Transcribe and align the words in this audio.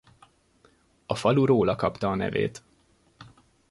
A 1.05 1.15
falu 1.15 1.45
róla 1.45 1.75
kapta 1.75 2.09
a 2.09 2.15
nevét. 2.15 2.63